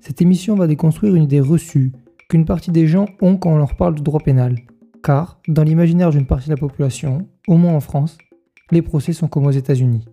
Cette 0.00 0.22
émission 0.22 0.54
va 0.54 0.66
déconstruire 0.66 1.14
une 1.14 1.24
idée 1.24 1.40
reçue 1.40 1.92
qu'une 2.30 2.46
partie 2.46 2.70
des 2.70 2.86
gens 2.86 3.06
ont 3.20 3.36
quand 3.36 3.52
on 3.52 3.58
leur 3.58 3.76
parle 3.76 3.94
de 3.94 4.02
droit 4.02 4.20
pénal. 4.20 4.56
Car, 5.02 5.38
dans 5.46 5.62
l'imaginaire 5.62 6.10
d'une 6.10 6.26
partie 6.26 6.48
de 6.48 6.54
la 6.54 6.60
population, 6.60 7.28
au 7.46 7.58
moins 7.58 7.74
en 7.74 7.80
France, 7.80 8.16
les 8.70 8.80
procès 8.80 9.12
sont 9.12 9.28
comme 9.28 9.46
aux 9.46 9.50
États-Unis. 9.50 10.04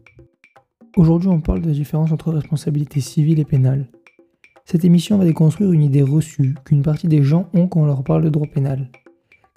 Aujourd'hui 0.98 1.30
on 1.30 1.40
parle 1.40 1.62
de 1.62 1.68
la 1.68 1.74
différence 1.74 2.12
entre 2.12 2.34
responsabilité 2.34 3.00
civile 3.00 3.40
et 3.40 3.46
pénale. 3.46 3.88
Cette 4.66 4.84
émission 4.84 5.18
va 5.18 5.24
déconstruire 5.24 5.72
une 5.72 5.84
idée 5.84 6.02
reçue 6.02 6.56
qu'une 6.66 6.82
partie 6.82 7.08
des 7.08 7.24
gens 7.24 7.48
ont 7.54 7.68
quand 7.68 7.82
on 7.82 7.86
leur 7.86 8.04
parle 8.04 8.24
de 8.24 8.30
droit 8.30 8.48
pénal. 8.48 8.90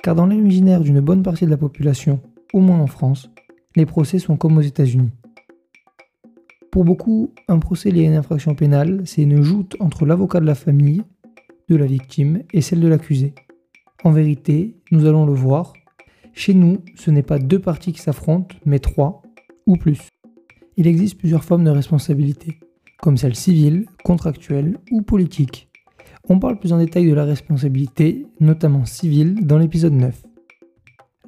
Car 0.03 0.15
dans 0.15 0.27
l'imaginaire 0.27 0.83
d'une 0.83 1.01
bonne 1.01 1.25
partie 1.25 1.47
de 1.47 1.51
la 1.51 1.57
population, 1.57 2.21
au 2.53 2.61
moins 2.61 2.79
en 2.79 2.87
France, 2.87 3.31
les 3.75 3.87
procès 3.87 4.21
sont 4.21 4.37
comme 4.37 4.59
aux 4.59 4.63
États-Unis. 4.63 5.11
Pour 6.71 6.85
beaucoup, 6.85 7.33
un 7.49 7.59
procès 7.59 7.91
lié 7.91 8.05
à 8.05 8.09
une 8.09 8.17
infraction 8.17 8.55
pénale, 8.55 9.03
c'est 9.05 9.23
une 9.23 9.43
joute 9.43 9.77
entre 9.81 10.07
l'avocat 10.07 10.41
de 10.41 10.47
la 10.47 10.55
famille, 10.55 11.03
de 11.69 11.77
la 11.77 11.87
victime, 11.87 12.43
et 12.53 12.61
celle 12.61 12.81
de 12.81 12.89
l'accusé. 12.89 13.35
En 14.05 14.13
vérité, 14.13 14.77
nous 14.91 15.07
allons 15.07 15.27
le 15.27 15.33
voir, 15.33 15.73
chez 16.33 16.55
nous, 16.55 16.79
ce 16.95 17.11
n'est 17.11 17.23
pas 17.23 17.39
deux 17.39 17.59
parties 17.59 17.93
qui 17.93 18.01
s'affrontent, 18.01 18.57
mais 18.65 18.79
trois 18.79 19.23
ou 19.67 19.77
plus. 19.77 20.09
Il 20.77 20.87
existe 20.87 21.19
plusieurs 21.19 21.45
formes 21.45 21.65
de 21.65 21.71
responsabilité 21.71 22.59
comme 23.01 23.17
celle 23.17 23.35
civile, 23.35 23.87
contractuelle 24.05 24.79
ou 24.91 25.03
politique. 25.03 25.69
On 26.29 26.39
parle 26.39 26.59
plus 26.59 26.73
en 26.73 26.79
détail 26.79 27.09
de 27.09 27.15
la 27.15 27.25
responsabilité, 27.25 28.27
notamment 28.41 28.85
civile, 28.85 29.47
dans 29.47 29.59
l'épisode 29.59 29.95
9. 29.95 30.23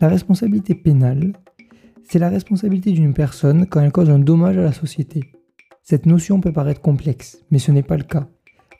La 0.00 0.08
responsabilité 0.08 0.74
pénale, 0.74 1.32
c'est 2.04 2.18
la 2.18 2.28
responsabilité 2.28 2.92
d'une 2.92 3.14
personne 3.14 3.66
quand 3.66 3.80
elle 3.80 3.92
cause 3.92 4.10
un 4.10 4.18
dommage 4.18 4.58
à 4.58 4.62
la 4.62 4.72
société. 4.72 5.32
Cette 5.82 6.06
notion 6.06 6.40
peut 6.40 6.52
paraître 6.52 6.80
complexe, 6.80 7.44
mais 7.50 7.58
ce 7.58 7.72
n'est 7.72 7.82
pas 7.82 7.96
le 7.96 8.04
cas. 8.04 8.28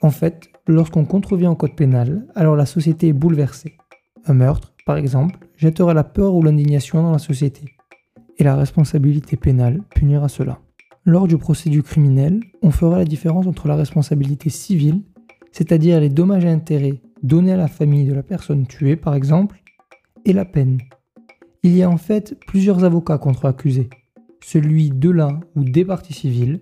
En 0.01 0.11
fait, 0.11 0.49
lorsqu'on 0.67 1.05
contrevient 1.05 1.49
au 1.49 1.57
code 1.57 1.75
pénal, 1.75 2.27
alors 2.35 2.57
la 2.57 2.67
société 2.67 3.09
est 3.09 3.13
bouleversée. 3.13 3.77
Un 4.27 4.35
meurtre, 4.35 4.73
par 4.87 4.97
exemple, 4.97 5.39
jettera 5.57 5.95
la 5.95 6.05
peur 6.05 6.35
ou 6.35 6.43
l'indignation 6.43 7.03
dans 7.03 7.13
la 7.13 7.19
société. 7.19 7.63
Et 8.39 8.45
la 8.45 8.57
responsabilité 8.57 9.37
pénale 9.37 9.83
punira 9.95 10.29
cela. 10.29 10.61
Lors 11.05 11.27
du 11.27 11.37
procès 11.39 11.71
du 11.71 11.83
criminel, 11.83 12.41
on 12.63 12.71
fera 12.71 12.99
la 12.99 13.05
différence 13.05 13.47
entre 13.47 13.67
la 13.67 13.77
responsabilité 13.77 14.51
civile, 14.51 15.03
c'est-à-dire 15.51 16.01
les 16.01 16.09
dommages 16.09 16.45
et 16.45 16.49
intérêts 16.49 17.01
donnés 17.23 17.53
à 17.53 17.57
la 17.57 17.69
famille 17.69 18.07
de 18.07 18.15
la 18.15 18.23
personne 18.23 18.67
tuée 18.67 18.97
par 18.97 19.15
exemple, 19.15 19.63
et 20.25 20.33
la 20.33 20.45
peine. 20.45 20.79
Il 21.65 21.77
y 21.77 21.85
a 21.85 21.91
en 21.91 21.97
fait 21.97 22.37
plusieurs 22.45 22.83
avocats 22.83 23.19
contre 23.19 23.45
accusés, 23.45 23.89
celui 24.41 24.91
de 24.91 25.11
la 25.11 25.39
ou 25.55 25.63
des 25.63 25.85
parties 25.85 26.13
civiles, 26.13 26.61